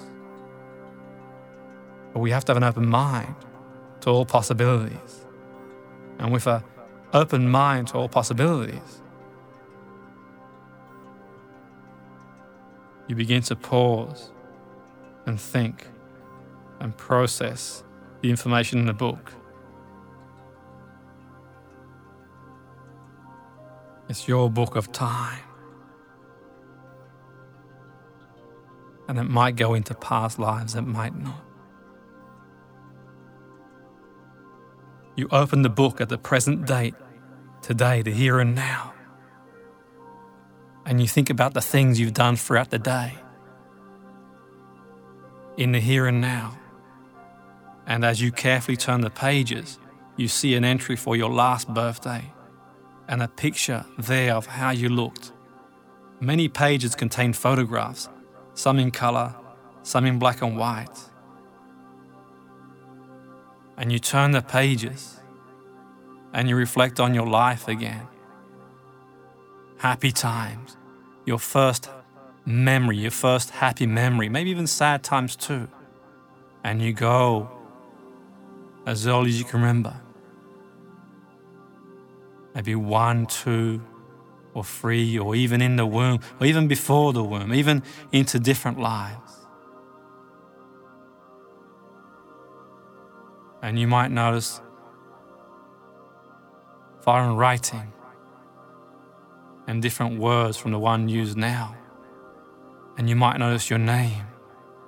But 2.13 2.21
we 2.21 2.31
have 2.31 2.43
to 2.45 2.49
have 2.49 2.57
an 2.57 2.63
open 2.63 2.87
mind 2.87 3.35
to 4.01 4.09
all 4.09 4.25
possibilities. 4.25 5.27
And 6.17 6.33
with 6.33 6.47
an 6.47 6.63
open 7.13 7.47
mind 7.47 7.89
to 7.89 7.97
all 7.97 8.09
possibilities, 8.09 9.03
you 13.07 13.15
begin 13.15 13.43
to 13.43 13.55
pause 13.55 14.31
and 15.27 15.39
think 15.39 15.89
and 16.79 16.97
process 16.97 17.83
the 18.21 18.31
information 18.31 18.79
in 18.79 18.87
the 18.87 18.93
book 18.93 19.31
It's 24.13 24.27
your 24.27 24.47
book 24.47 24.75
of 24.75 24.91
time. 24.91 25.41
And 29.07 29.17
it 29.17 29.23
might 29.23 29.55
go 29.55 29.73
into 29.73 29.95
past 29.95 30.37
lives, 30.37 30.75
it 30.75 30.83
might 30.83 31.15
not. 31.15 31.43
You 35.15 35.27
open 35.31 35.63
the 35.63 35.69
book 35.69 35.99
at 35.99 36.09
the 36.09 36.19
present 36.19 36.67
date, 36.67 36.93
today, 37.63 38.03
the 38.03 38.11
here 38.11 38.39
and 38.39 38.53
now. 38.53 38.93
And 40.85 41.01
you 41.01 41.07
think 41.07 41.31
about 41.31 41.55
the 41.55 41.61
things 41.61 41.99
you've 41.99 42.13
done 42.13 42.35
throughout 42.35 42.69
the 42.69 42.77
day, 42.77 43.15
in 45.57 45.71
the 45.71 45.79
here 45.79 46.05
and 46.05 46.21
now. 46.21 46.55
And 47.87 48.05
as 48.05 48.21
you 48.21 48.31
carefully 48.31 48.77
turn 48.77 49.01
the 49.01 49.09
pages, 49.09 49.79
you 50.17 50.27
see 50.27 50.53
an 50.53 50.63
entry 50.63 50.95
for 50.95 51.15
your 51.15 51.31
last 51.31 51.67
birthday 51.67 52.31
and 53.07 53.21
a 53.21 53.27
picture 53.27 53.85
there 53.97 54.33
of 54.35 54.45
how 54.45 54.71
you 54.71 54.89
looked. 54.89 55.31
Many 56.19 56.47
pages 56.47 56.95
contain 56.95 57.33
photographs, 57.33 58.09
some 58.53 58.79
in 58.79 58.91
colour, 58.91 59.35
some 59.83 60.05
in 60.05 60.19
black 60.19 60.41
and 60.41 60.57
white. 60.57 60.97
And 63.77 63.91
you 63.91 63.99
turn 63.99 64.31
the 64.31 64.41
pages 64.41 65.19
and 66.33 66.47
you 66.47 66.55
reflect 66.55 66.99
on 66.99 67.13
your 67.13 67.27
life 67.27 67.67
again. 67.67 68.07
Happy 69.77 70.11
times, 70.11 70.77
your 71.25 71.39
first 71.39 71.89
memory, 72.45 72.97
your 72.97 73.11
first 73.11 73.49
happy 73.49 73.85
memory, 73.85 74.29
maybe 74.29 74.49
even 74.49 74.67
sad 74.67 75.03
times 75.03 75.35
too. 75.35 75.67
And 76.63 76.81
you 76.81 76.93
go 76.93 77.49
as 78.85 79.05
early 79.07 79.29
as 79.29 79.39
you 79.39 79.45
can 79.45 79.59
remember 79.59 80.02
maybe 82.53 82.75
one, 82.75 83.25
two, 83.25 83.81
or 84.53 84.63
three, 84.63 85.17
or 85.17 85.35
even 85.35 85.61
in 85.61 85.75
the 85.75 85.85
womb, 85.85 86.19
or 86.39 86.45
even 86.45 86.67
before 86.67 87.13
the 87.13 87.23
womb, 87.23 87.53
even 87.53 87.83
into 88.11 88.39
different 88.39 88.79
lives. 88.79 89.47
And 93.61 93.79
you 93.79 93.87
might 93.87 94.11
notice 94.11 94.61
foreign 97.01 97.35
writing 97.35 97.91
and 99.67 99.81
different 99.81 100.19
words 100.19 100.57
from 100.57 100.71
the 100.71 100.79
one 100.79 101.09
used 101.09 101.37
now. 101.37 101.75
And 102.97 103.09
you 103.09 103.15
might 103.15 103.37
notice 103.37 103.69
your 103.69 103.79
name 103.79 104.25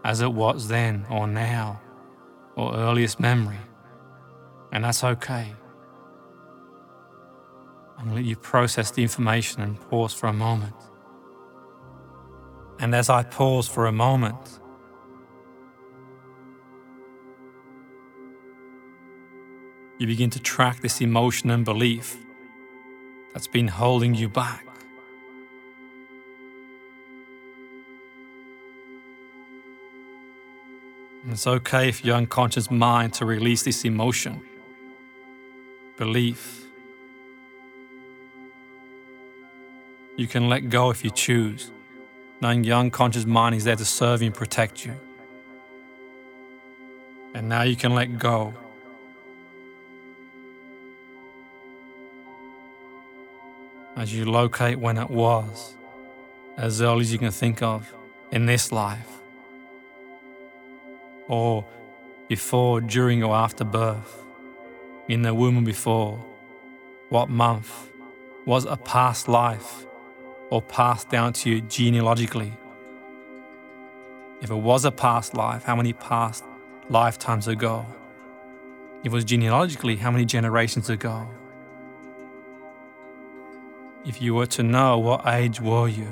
as 0.03 0.21
it 0.21 0.31
was 0.31 0.67
then 0.67 1.05
or 1.09 1.25
now 1.25 1.81
or 2.55 2.75
earliest 2.75 3.19
memory. 3.19 3.57
And 4.71 4.83
that's 4.83 5.03
okay 5.03 5.55
and 8.05 8.13
let 8.13 8.23
you 8.23 8.35
process 8.35 8.91
the 8.91 9.01
information 9.01 9.63
and 9.63 9.81
pause 9.89 10.13
for 10.13 10.27
a 10.27 10.33
moment. 10.33 10.75
And 12.77 12.93
as 12.93 13.09
I 13.09 13.23
pause 13.23 13.67
for 13.67 13.87
a 13.87 13.91
moment, 13.91 14.59
you 19.97 20.05
begin 20.05 20.29
to 20.29 20.39
track 20.39 20.81
this 20.81 21.01
emotion 21.01 21.49
and 21.49 21.65
belief 21.65 22.15
that's 23.33 23.47
been 23.47 23.69
holding 23.69 24.13
you 24.13 24.29
back. 24.29 24.67
And 31.23 31.33
it's 31.33 31.47
okay 31.47 31.91
for 31.91 32.05
your 32.05 32.17
unconscious 32.17 32.69
mind 32.69 33.13
to 33.15 33.25
release 33.25 33.63
this 33.63 33.83
emotion, 33.83 34.43
belief, 35.97 36.64
You 40.17 40.27
can 40.27 40.47
let 40.47 40.69
go 40.69 40.91
if 40.91 41.03
you 41.03 41.09
choose, 41.11 41.71
knowing 42.39 42.61
the 42.61 42.71
unconscious 42.71 43.25
mind 43.25 43.55
is 43.55 43.65
there 43.65 43.75
to 43.75 43.83
serve 43.83 44.21
you 44.21 44.27
and 44.27 44.35
protect 44.35 44.85
you. 44.85 44.93
And 47.33 47.49
now 47.49 47.63
you 47.63 47.75
can 47.75 47.93
let 47.93 48.17
go. 48.17 48.53
As 53.97 54.13
you 54.13 54.23
locate 54.23 54.79
when 54.79 54.97
it 54.97 55.09
was, 55.09 55.75
as 56.55 56.81
early 56.81 57.01
as 57.01 57.11
you 57.11 57.19
can 57.19 57.31
think 57.31 57.61
of 57.61 57.93
in 58.31 58.45
this 58.45 58.71
life, 58.71 59.09
or 61.27 61.65
before, 62.29 62.79
during, 62.79 63.21
or 63.21 63.35
after 63.35 63.65
birth, 63.65 64.23
in 65.09 65.23
the 65.23 65.33
womb 65.33 65.65
before, 65.65 66.23
what 67.09 67.29
month, 67.29 67.89
was 68.45 68.63
a 68.63 68.77
past 68.77 69.27
life 69.27 69.85
or 70.55 70.61
passed 70.61 71.09
down 71.09 71.33
to 71.33 71.49
you 71.49 71.59
genealogically? 71.59 72.53
If 74.41 74.49
it 74.49 74.55
was 74.55 74.85
a 74.85 74.91
past 74.91 75.33
life, 75.33 75.63
how 75.65 75.75
many 75.75 75.91
past 75.91 76.45
lifetimes 76.87 77.49
ago? 77.49 77.85
If 79.01 79.07
it 79.07 79.11
was 79.11 79.25
genealogically, 79.25 79.97
how 79.97 80.11
many 80.11 80.23
generations 80.23 80.89
ago? 80.89 81.27
If 84.05 84.21
you 84.21 84.33
were 84.33 84.45
to 84.45 84.63
know 84.63 84.97
what 84.97 85.27
age 85.27 85.59
were 85.59 85.89
you? 85.89 86.07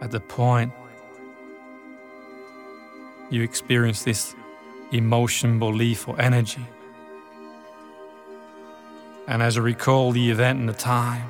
At 0.00 0.12
the 0.12 0.20
point 0.20 0.72
you 3.28 3.42
experience 3.42 4.04
this 4.04 4.36
emotion, 4.92 5.58
belief, 5.58 6.06
or 6.06 6.20
energy. 6.20 6.66
And 9.26 9.42
as 9.42 9.56
you 9.56 9.62
recall 9.62 10.12
the 10.12 10.30
event 10.30 10.60
and 10.60 10.68
the 10.68 10.74
time, 10.74 11.28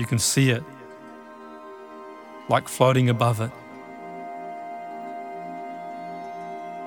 you 0.00 0.06
can 0.06 0.18
see 0.18 0.50
it 0.50 0.64
like 2.48 2.66
floating 2.66 3.10
above 3.10 3.40
it. 3.40 3.50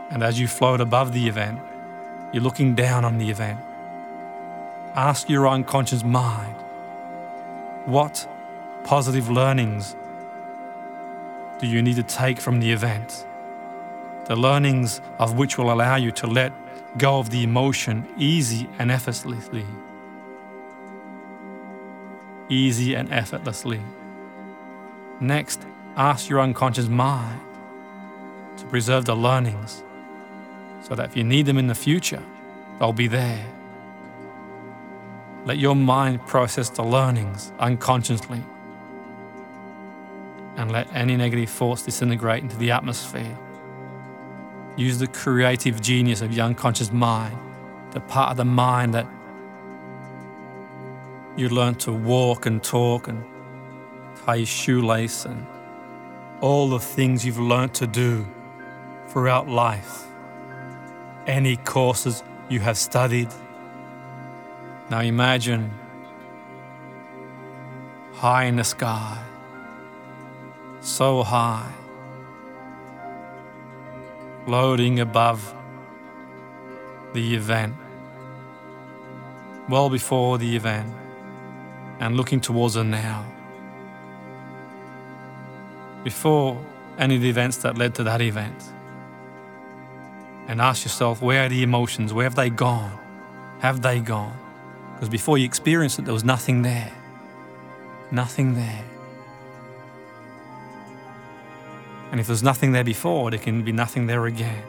And 0.10 0.24
as 0.24 0.39
you 0.39 0.48
float 0.48 0.82
above 0.82 1.13
the 1.13 1.27
event, 1.27 1.60
you're 2.34 2.43
looking 2.43 2.74
down 2.75 3.05
on 3.05 3.20
the 3.20 3.29
event. 3.29 3.60
Ask 4.96 5.29
your 5.29 5.48
unconscious 5.48 6.03
mind 6.03 6.55
what 7.86 8.27
positive 8.84 9.29
learnings 9.29 9.96
do 11.60 11.67
you 11.67 11.82
need 11.82 11.96
to 11.98 12.03
take 12.03 12.39
from 12.39 12.60
the 12.60 12.72
event? 12.72 13.25
The 14.25 14.36
learnings 14.36 15.01
of 15.20 15.38
which 15.38 15.58
will 15.58 15.72
allow 15.72 15.98
you 15.98 16.12
to 16.12 16.27
let 16.27 16.51
go 16.98 17.20
of 17.20 17.29
the 17.29 17.43
emotion 17.43 18.08
easy 18.17 18.67
and 18.79 18.91
effortlessly. 18.91 19.65
Easy 22.53 22.93
and 22.93 23.12
effortlessly. 23.12 23.81
Next, 25.19 25.60
ask 25.95 26.29
your 26.29 26.39
unconscious 26.39 26.88
mind 26.88 27.41
to 28.57 28.65
preserve 28.65 29.05
the 29.05 29.15
learnings 29.15 29.83
so 30.83 30.93
that 30.93 31.10
if 31.10 31.17
you 31.17 31.24
need 31.24 31.48
them 31.48 31.57
in 31.57 31.65
the 31.65 31.74
future, 31.74 32.22
they'll 32.77 32.93
be 32.93 33.07
there. 33.07 33.43
Let 35.45 35.57
your 35.57 35.75
mind 35.75 36.27
process 36.27 36.69
the 36.69 36.83
learnings 36.83 37.51
unconsciously 37.57 38.43
and 40.55 40.72
let 40.72 40.88
any 40.93 41.17
negative 41.17 41.50
thoughts 41.50 41.81
disintegrate 41.81 42.43
into 42.43 42.57
the 42.57 42.69
atmosphere. 42.69 43.36
Use 44.77 45.00
the 45.00 45.07
creative 45.07 45.81
genius 45.81 46.22
of 46.22 46.31
your 46.31 46.45
unconscious 46.45 46.91
mind, 46.91 47.36
the 47.93 48.00
part 48.00 48.29
of 48.29 48.38
the 48.38 48.45
mind 48.45 48.93
that 48.93 49.07
you 51.36 51.50
learn 51.50 51.75
to 51.75 51.92
walk 51.92 52.46
and 52.46 52.63
talk 52.63 53.08
and 53.08 53.24
tie 54.25 54.36
your 54.36 54.46
shoelace 54.46 55.25
and 55.25 55.46
all 56.42 56.70
the 56.70 56.80
things 56.80 57.25
you've 57.25 57.40
learned 57.40 57.74
to 57.75 57.88
do 57.88 58.25
throughout 59.08 59.48
life, 59.48 60.06
any 61.28 61.58
courses 61.58 62.24
you 62.50 62.60
have 62.60 62.78
studied. 62.78 63.30
Now 64.90 65.02
imagine 65.02 65.72
high 68.13 68.46
in 68.46 68.58
the 68.58 68.63
sky 68.63 69.24
so 70.84 71.24
high, 71.24 71.72
floating 74.46 75.00
above 75.00 75.56
the 77.13 77.36
event, 77.36 77.74
well 79.70 79.90
before 79.90 80.38
the 80.38 80.56
event, 80.56 80.94
and 82.00 82.16
looking 82.18 82.42
towards 82.42 82.74
the 82.75 82.84
now. 82.84 83.25
Before 86.03 86.64
any 86.98 87.16
of 87.16 87.22
the 87.22 87.29
events 87.29 87.58
that 87.58 87.77
led 87.77 87.96
to 87.96 88.03
that 88.03 88.22
event. 88.22 88.62
And 90.48 90.60
ask 90.62 90.84
yourself, 90.84 91.22
where 91.22 91.46
are 91.46 91.50
the 91.50 91.64
emotions? 91.64 92.14
Where 92.14 92.25
have 92.25 92.36
they 92.36 92.50
gone? 92.50 93.00
Have 93.60 93.82
they 93.82 94.00
gone? 94.00 94.38
Because 94.94 95.10
before 95.10 95.38
you 95.38 95.46
experienced 95.46 96.00
it, 96.00 96.06
there 96.06 96.14
was 96.14 96.24
nothing 96.24 96.62
there. 96.62 96.92
Nothing 98.12 98.53
there. 98.56 98.84
And 102.12 102.20
if 102.20 102.27
there's 102.27 102.44
nothing 102.44 102.74
there 102.74 102.84
before, 102.84 103.32
there 103.32 103.40
can 103.40 103.64
be 103.64 103.72
nothing 103.72 104.06
there 104.06 104.25
again. 104.25 104.64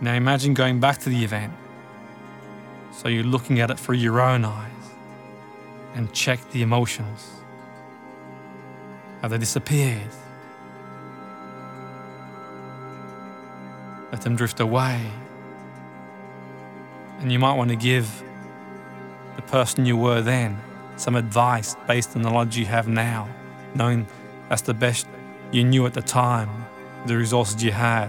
Now 0.00 0.14
imagine 0.14 0.54
going 0.54 0.80
back 0.80 0.98
to 0.98 1.08
the 1.10 1.24
event. 1.24 1.52
So 2.92 3.08
you're 3.08 3.24
looking 3.24 3.60
at 3.60 3.70
it 3.70 3.78
through 3.78 3.96
your 3.96 4.20
own 4.20 4.44
eyes 4.44 4.77
and 5.98 6.12
check 6.12 6.38
the 6.52 6.62
emotions. 6.62 7.28
Have 9.20 9.32
they 9.32 9.38
disappeared? 9.38 10.08
Let 14.12 14.22
them 14.22 14.36
drift 14.36 14.60
away. 14.60 15.10
And 17.18 17.32
you 17.32 17.40
might 17.40 17.54
want 17.54 17.70
to 17.70 17.76
give 17.76 18.22
the 19.34 19.42
person 19.42 19.86
you 19.86 19.96
were 19.96 20.22
then 20.22 20.56
some 20.94 21.16
advice 21.16 21.74
based 21.88 22.14
on 22.14 22.22
the 22.22 22.30
knowledge 22.30 22.56
you 22.56 22.66
have 22.66 22.86
now, 22.86 23.28
knowing 23.74 24.06
that's 24.48 24.62
the 24.62 24.74
best 24.74 25.08
you 25.50 25.64
knew 25.64 25.84
at 25.84 25.94
the 25.94 26.02
time 26.02 26.48
the 27.06 27.16
resources 27.16 27.62
you 27.62 27.72
had. 27.72 28.08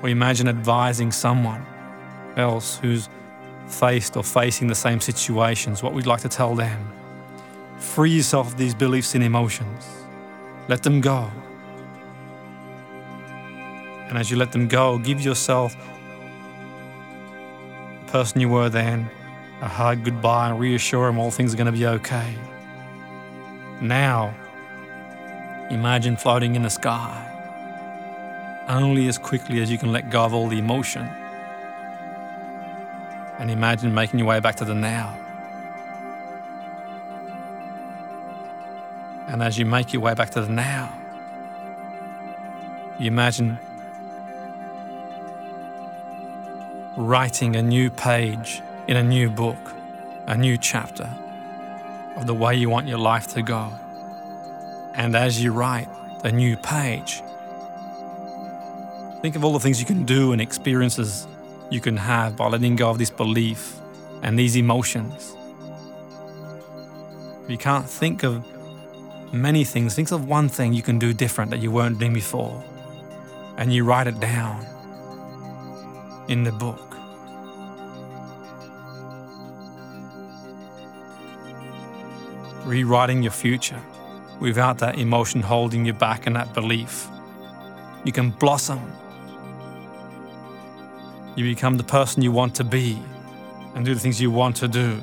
Or 0.00 0.08
imagine 0.08 0.46
advising 0.46 1.10
someone 1.10 1.66
else 2.36 2.78
who's 2.78 3.08
faced 3.70 4.16
or 4.16 4.24
facing 4.24 4.66
the 4.66 4.74
same 4.74 5.00
situations, 5.00 5.82
what 5.82 5.92
we'd 5.92 6.06
like 6.06 6.20
to 6.20 6.28
tell 6.28 6.54
them. 6.54 6.92
Free 7.78 8.10
yourself 8.10 8.48
of 8.48 8.58
these 8.58 8.74
beliefs 8.74 9.14
and 9.14 9.24
emotions. 9.24 9.86
Let 10.68 10.82
them 10.82 11.00
go. 11.00 11.30
And 14.08 14.18
as 14.18 14.30
you 14.30 14.36
let 14.36 14.52
them 14.52 14.68
go, 14.68 14.98
give 14.98 15.20
yourself 15.20 15.76
the 18.04 18.12
person 18.12 18.40
you 18.40 18.48
were 18.48 18.68
then 18.68 19.08
a 19.62 19.68
hug 19.68 20.04
goodbye 20.04 20.50
and 20.50 20.58
reassure 20.58 21.06
them 21.06 21.18
all 21.18 21.30
things 21.30 21.52
are 21.54 21.56
going 21.56 21.66
to 21.66 21.72
be 21.72 21.86
okay. 21.86 22.34
Now, 23.80 24.34
Imagine 25.70 26.16
floating 26.16 26.56
in 26.56 26.64
the 26.64 26.68
sky, 26.68 27.28
only 28.68 29.06
as 29.06 29.18
quickly 29.18 29.62
as 29.62 29.70
you 29.70 29.78
can 29.78 29.92
let 29.92 30.10
go 30.10 30.24
of 30.24 30.34
all 30.34 30.48
the 30.48 30.58
emotion. 30.58 31.08
And 33.40 33.50
imagine 33.50 33.94
making 33.94 34.18
your 34.18 34.28
way 34.28 34.38
back 34.38 34.56
to 34.56 34.66
the 34.66 34.74
now. 34.74 35.18
And 39.28 39.42
as 39.42 39.58
you 39.58 39.64
make 39.64 39.94
your 39.94 40.02
way 40.02 40.12
back 40.12 40.28
to 40.30 40.42
the 40.42 40.52
now, 40.52 40.92
you 42.98 43.06
imagine 43.06 43.58
writing 46.98 47.56
a 47.56 47.62
new 47.62 47.88
page 47.88 48.60
in 48.88 48.98
a 48.98 49.02
new 49.02 49.30
book, 49.30 49.56
a 50.26 50.36
new 50.36 50.58
chapter 50.58 51.10
of 52.16 52.26
the 52.26 52.34
way 52.34 52.54
you 52.54 52.68
want 52.68 52.88
your 52.88 52.98
life 52.98 53.28
to 53.28 53.40
go. 53.40 53.72
And 54.94 55.16
as 55.16 55.42
you 55.42 55.52
write 55.52 55.88
the 56.22 56.30
new 56.30 56.58
page, 56.58 57.22
think 59.22 59.34
of 59.34 59.44
all 59.44 59.54
the 59.54 59.60
things 59.60 59.80
you 59.80 59.86
can 59.86 60.04
do 60.04 60.32
and 60.32 60.42
experiences 60.42 61.26
you 61.70 61.80
can 61.80 61.96
have 61.96 62.36
by 62.36 62.48
letting 62.48 62.76
go 62.76 62.90
of 62.90 62.98
this 62.98 63.10
belief 63.10 63.76
and 64.22 64.38
these 64.38 64.56
emotions. 64.56 65.36
You 67.48 67.56
can't 67.56 67.88
think 67.88 68.22
of 68.22 68.44
many 69.32 69.64
things. 69.64 69.94
Think 69.94 70.10
of 70.12 70.26
one 70.26 70.48
thing 70.48 70.72
you 70.72 70.82
can 70.82 70.98
do 70.98 71.12
different 71.12 71.50
that 71.50 71.60
you 71.60 71.70
weren't 71.70 71.98
doing 71.98 72.12
before. 72.12 72.62
And 73.56 73.72
you 73.72 73.84
write 73.84 74.06
it 74.06 74.18
down 74.20 74.66
in 76.28 76.44
the 76.44 76.52
book. 76.52 76.96
Rewriting 82.64 83.22
your 83.22 83.32
future 83.32 83.80
without 84.40 84.78
that 84.78 84.98
emotion 84.98 85.42
holding 85.42 85.84
you 85.84 85.92
back 85.92 86.26
and 86.26 86.36
that 86.36 86.54
belief. 86.54 87.08
You 88.04 88.12
can 88.12 88.30
blossom. 88.30 88.80
You 91.40 91.46
become 91.46 91.78
the 91.78 91.84
person 91.84 92.20
you 92.20 92.32
want 92.32 92.54
to 92.56 92.64
be 92.64 93.02
and 93.74 93.82
do 93.82 93.94
the 93.94 94.00
things 94.00 94.20
you 94.20 94.30
want 94.30 94.56
to 94.56 94.68
do. 94.68 95.02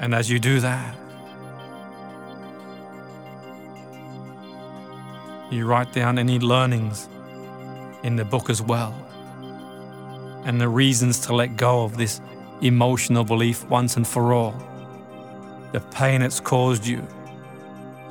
And 0.00 0.14
as 0.14 0.30
you 0.30 0.38
do 0.38 0.58
that, 0.60 0.96
you 5.50 5.66
write 5.66 5.92
down 5.92 6.18
any 6.18 6.38
learnings 6.38 7.10
in 8.04 8.16
the 8.16 8.24
book 8.24 8.48
as 8.48 8.62
well 8.62 8.94
and 10.46 10.58
the 10.58 10.66
reasons 10.66 11.20
to 11.26 11.34
let 11.34 11.58
go 11.58 11.84
of 11.84 11.98
this 11.98 12.22
emotional 12.62 13.22
belief 13.22 13.68
once 13.68 13.98
and 13.98 14.08
for 14.08 14.32
all 14.32 14.54
the 15.72 15.80
pain 15.80 16.22
it's 16.22 16.40
caused 16.40 16.86
you. 16.86 17.00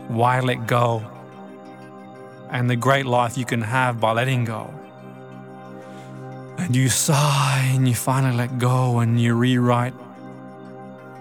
Why 0.07 0.39
let 0.39 0.67
go? 0.67 1.03
And 2.51 2.69
the 2.69 2.75
great 2.75 3.05
life 3.05 3.37
you 3.37 3.45
can 3.45 3.61
have 3.61 3.99
by 3.99 4.11
letting 4.11 4.45
go. 4.45 4.73
And 6.57 6.75
you 6.75 6.89
sigh 6.89 7.71
and 7.73 7.87
you 7.87 7.95
finally 7.95 8.35
let 8.35 8.59
go 8.59 8.99
and 8.99 9.19
you 9.19 9.33
rewrite 9.33 9.93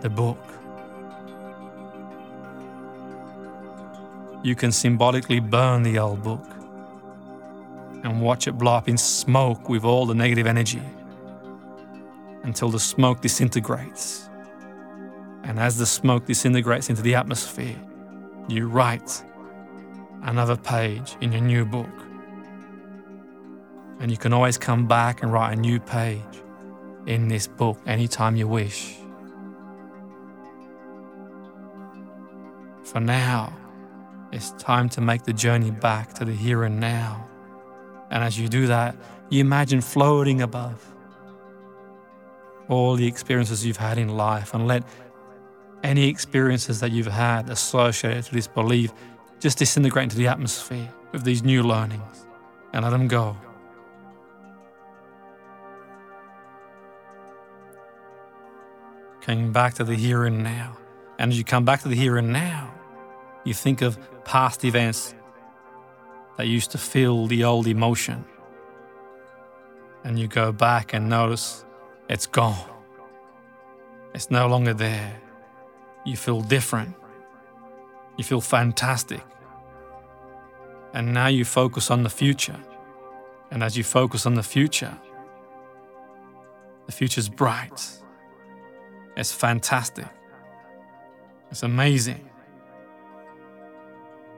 the 0.01 0.11
book. 0.11 0.39
You 4.43 4.55
can 4.55 4.73
symbolically 4.73 5.41
burn 5.41 5.83
the 5.83 5.99
old 5.99 6.23
book 6.23 6.45
and 8.03 8.21
watch 8.21 8.49
it 8.49 8.53
blow 8.53 8.75
up 8.75 8.89
in 8.89 8.97
smoke 8.97 9.69
with 9.69 9.85
all 9.85 10.07
the 10.07 10.15
negative 10.15 10.47
energy 10.47 10.83
until 12.43 12.71
the 12.71 12.81
smoke 12.81 13.21
disintegrates. 13.21 14.29
And 15.45 15.59
as 15.59 15.77
the 15.77 15.87
smoke 15.87 16.27
disintegrates 16.27 16.91
into 16.91 17.03
the 17.03 17.15
atmosphere, 17.15 17.77
you 18.49 18.69
write 18.69 19.23
another 20.23 20.57
page 20.57 21.17
in 21.21 21.33
your 21.33 21.41
new 21.41 21.65
book. 21.65 21.89
And 24.01 24.11
you 24.11 24.17
can 24.17 24.33
always 24.33 24.59
come 24.59 24.87
back 24.87 25.23
and 25.23 25.33
write 25.33 25.53
a 25.53 25.61
new 25.61 25.79
page 25.81 26.23
in 27.07 27.29
this 27.29 27.47
book 27.47 27.79
anytime 27.87 28.37
you 28.37 28.49
wish. 28.49 28.97
For 32.85 33.01
now, 33.01 33.57
it's 34.33 34.53
time 34.53 34.89
to 34.91 35.01
make 35.01 35.25
the 35.25 35.33
journey 35.33 35.71
back 35.71 36.15
to 36.15 36.25
the 36.25 36.33
here 36.33 36.65
and 36.65 36.81
now. 36.81 37.29
And 38.11 38.25
as 38.25 38.39
you 38.39 38.49
do 38.49 38.67
that, 38.67 38.97
you 39.29 39.41
imagine 39.41 39.81
floating 39.81 40.43
above 40.43 40.85
all 42.69 42.97
the 42.97 43.07
experiences 43.07 43.65
you've 43.67 43.77
had 43.77 43.99
in 43.99 44.09
life 44.09 44.55
and 44.55 44.67
let 44.67 44.85
any 45.83 46.09
experiences 46.09 46.81
that 46.81 46.93
you've 46.93 47.07
had 47.07 47.49
associated 47.51 48.25
to 48.25 48.35
this 48.35 48.47
belief 48.47 48.93
just 49.41 49.59
disintegrate 49.59 50.05
into 50.05 50.17
the 50.17 50.29
atmosphere 50.29 50.93
with 51.13 51.25
these 51.25 51.43
new 51.43 51.63
learnings 51.63 52.27
and 52.73 52.85
let 52.85 52.91
them 52.91 53.09
go. 53.09 53.37
Coming 59.23 59.53
back 59.53 59.75
to 59.75 59.85
the 59.85 59.95
here 59.95 60.25
and 60.25 60.45
now. 60.45 60.77
And 61.19 61.33
as 61.33 61.39
you 61.39 61.45
come 61.45 61.65
back 61.65 61.83
to 61.83 61.89
the 61.89 61.95
here 61.95 62.17
and 62.17 62.33
now, 62.33 62.73
you 63.45 63.55
think 63.55 63.83
of 63.83 63.99
past 64.25 64.65
events 64.65 65.15
that 66.37 66.47
used 66.47 66.71
to 66.71 66.79
feel 66.79 67.27
the 67.27 67.45
old 67.45 67.67
emotion. 67.67 68.25
And 70.05 70.19
you 70.19 70.29
go 70.29 70.53
back 70.53 70.95
and 70.95 71.09
notice 71.09 71.65
it's 72.09 72.27
gone. 72.27 72.69
It's 74.15 74.31
no 74.31 74.47
longer 74.49 74.75
there. 74.75 75.21
You 76.05 76.17
feel 76.17 76.41
different. 76.41 76.95
You 78.21 78.25
feel 78.25 78.43
fantastic. 78.43 79.23
And 80.93 81.15
now 81.15 81.29
you 81.29 81.47
focus 81.47 81.91
on 81.91 82.03
the 82.03 82.11
future. 82.11 82.61
And 83.51 83.63
as 83.63 83.79
you 83.79 83.83
focus 83.83 84.27
on 84.27 84.35
the 84.35 84.43
future, 84.43 84.95
the 86.85 86.93
future's 86.93 87.31
bright. 87.31 87.81
It's 89.17 89.33
fantastic. 89.33 90.05
It's 91.51 91.63
amazing. 91.63 92.29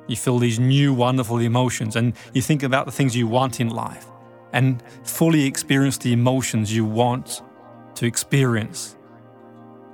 You 0.07 0.15
feel 0.15 0.39
these 0.39 0.61
new 0.61 0.95
wonderful 0.95 1.39
emotions 1.39 1.97
and 1.97 2.15
you 2.33 2.41
think 2.41 2.63
about 2.63 2.87
the 2.87 2.93
things 2.93 3.17
you 3.17 3.27
want 3.27 3.59
in 3.59 3.71
life 3.71 4.07
and 4.53 4.81
fully 5.03 5.45
experience 5.45 5.99
the 5.99 6.13
emotions 6.13 6.73
you 6.73 6.85
want 6.85 7.43
to 7.97 8.07
experience 8.07 8.95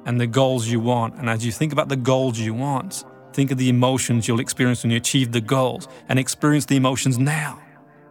and 0.04 0.20
the 0.20 0.26
goals 0.26 0.68
you 0.68 0.78
want. 0.78 1.14
And 1.14 1.30
as 1.30 1.42
you 1.42 1.52
think 1.52 1.72
about 1.72 1.88
the 1.88 1.96
goals 1.96 2.38
you 2.38 2.52
want, 2.52 3.04
think 3.32 3.50
of 3.50 3.58
the 3.58 3.68
emotions 3.68 4.26
you'll 4.26 4.40
experience 4.40 4.82
when 4.82 4.90
you 4.90 4.96
achieve 4.96 5.32
the 5.32 5.40
goals 5.40 5.88
and 6.08 6.18
experience 6.18 6.66
the 6.66 6.76
emotions 6.76 7.18
now. 7.18 7.60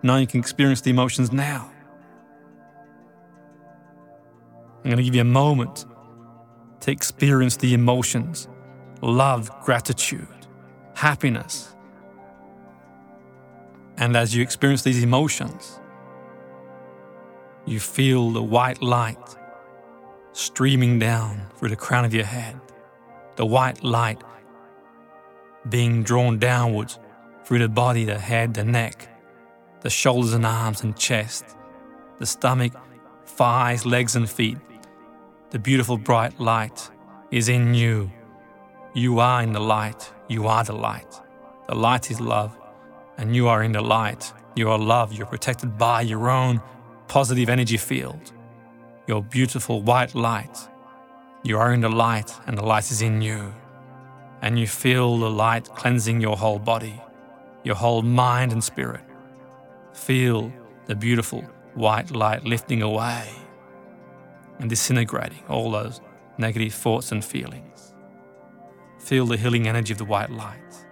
Now 0.04 0.18
you 0.18 0.28
can 0.28 0.40
experience 0.40 0.82
the 0.82 0.92
emotions 0.92 1.32
now. 1.32 1.72
I'm 4.84 4.92
going 4.92 4.98
to 4.98 5.04
give 5.04 5.16
you 5.16 5.22
a 5.22 5.26
moment 5.26 5.86
to 6.82 6.92
experience 6.92 7.58
the 7.58 7.74
emotions 7.74 8.48
love, 9.02 9.52
gratitude, 9.64 10.28
happiness. 10.96 11.76
And 13.98 14.16
as 14.16 14.36
you 14.36 14.42
experience 14.42 14.84
these 14.84 15.04
emotions, 15.04 15.80
you 17.66 17.80
feel 17.80 18.32
the 18.32 18.42
white 18.42 18.82
light 18.82 19.36
streaming 20.32 21.00
down 21.00 21.42
through 21.56 21.70
the 21.70 21.76
crown 21.76 22.06
of 22.06 22.14
your 22.14 22.26
head, 22.26 22.60
the 23.36 23.46
white 23.46 23.84
light 23.84 24.22
being 25.70 26.04
drawn 26.04 26.40
downwards 26.40 27.00
through 27.44 27.60
the 27.60 27.70
body, 27.70 28.06
the 28.06 28.20
head, 28.20 28.54
the 28.54 28.64
neck, 28.64 29.10
the 29.82 29.90
shoulders 29.90 30.34
and 30.34 30.46
arms 30.46 30.84
and 30.84 30.98
chest, 30.98 31.46
the 32.20 32.26
stomach, 32.26 32.74
thighs, 33.26 33.86
legs, 33.86 34.16
and 34.16 34.30
feet. 34.30 34.58
The 35.52 35.60
beautiful 35.60 35.98
bright 35.98 36.40
light 36.40 36.90
is 37.32 37.50
in 37.50 37.74
you. 37.74 38.12
You 38.94 39.20
are 39.20 39.42
in 39.42 39.54
the 39.54 39.60
light. 39.60 40.12
You 40.28 40.48
are 40.48 40.64
the 40.64 40.76
light. 40.76 41.22
The 41.68 41.76
light 41.76 42.12
is 42.12 42.20
love, 42.20 42.58
and 43.18 43.36
you 43.36 43.48
are 43.48 43.64
in 43.64 43.72
the 43.72 43.82
light. 43.82 44.34
You 44.56 44.70
are 44.70 44.80
love. 44.80 45.14
You're 45.14 45.28
protected 45.28 45.78
by 45.78 46.02
your 46.02 46.30
own 46.30 46.62
positive 47.08 47.50
energy 47.50 47.78
field 47.78 48.34
your 49.08 49.24
beautiful 49.24 49.82
white 49.82 50.14
light. 50.14 50.68
You 51.44 51.58
are 51.58 51.74
in 51.74 51.80
the 51.80 51.90
light, 51.90 52.32
and 52.46 52.58
the 52.58 52.66
light 52.66 52.92
is 52.92 53.02
in 53.02 53.22
you. 53.22 53.54
And 54.42 54.60
you 54.60 54.68
feel 54.68 55.18
the 55.18 55.30
light 55.30 55.70
cleansing 55.76 56.22
your 56.22 56.38
whole 56.38 56.60
body, 56.60 57.02
your 57.64 57.76
whole 57.76 58.02
mind 58.02 58.52
and 58.52 58.64
spirit. 58.64 59.02
Feel 59.94 60.52
the 60.86 60.96
beautiful 60.96 61.42
white 61.74 62.12
light 62.12 62.44
lifting 62.44 62.82
away 62.82 63.30
and 64.60 64.70
disintegrating 64.70 65.44
all 65.50 65.72
those 65.72 66.02
negative 66.38 66.74
thoughts 66.74 67.12
and 67.12 67.24
feelings. 67.24 67.94
Feel 69.00 69.26
the 69.26 69.38
healing 69.38 69.68
energy 69.68 69.94
of 69.94 69.98
the 69.98 70.06
white 70.06 70.30
light. 70.30 70.86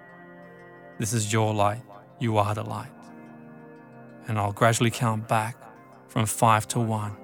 This 0.99 1.13
is 1.13 1.34
your 1.34 1.53
light. 1.53 1.81
You 2.19 2.38
are 2.38 2.55
the 2.55 2.63
light. 2.63 2.91
And 4.27 4.39
I'll 4.39 4.53
gradually 4.53 4.91
count 4.91 5.27
back 5.27 5.58
from 6.08 6.25
five 6.25 6.67
to 6.69 6.79
one 6.79 7.15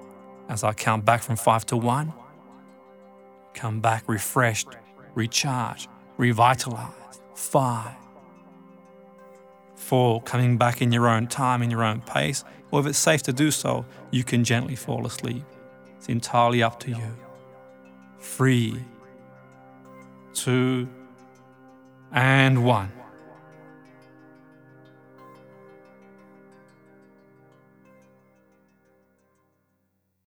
as 0.50 0.64
I 0.64 0.74
count 0.74 1.06
back 1.06 1.24
from 1.24 1.38
five 1.38 1.66
to 1.68 1.78
one. 1.78 2.14
Come 3.54 3.80
back 3.80 4.04
refreshed, 4.08 4.68
recharged, 5.16 5.90
revitalized. 6.22 7.20
Five. 7.34 7.96
Four, 9.76 10.22
coming 10.22 10.58
back 10.58 10.82
in 10.82 10.92
your 10.92 11.10
own 11.10 11.26
time, 11.28 11.64
in 11.64 11.72
your 11.72 11.84
own 11.84 12.02
pace, 12.02 12.46
or 12.70 12.80
if 12.80 12.86
it's 12.86 13.00
safe 13.00 13.24
to 13.24 13.34
do 13.34 13.50
so, 13.50 13.86
you 14.12 14.24
can 14.24 14.44
gently 14.44 14.76
fall 14.76 15.06
asleep. 15.08 15.44
It's 15.98 16.08
entirely 16.08 16.62
up 16.62 16.80
to 16.82 16.92
you. 16.92 17.18
Three, 18.20 18.86
two, 20.34 20.88
and 22.12 22.64
one. 22.64 22.92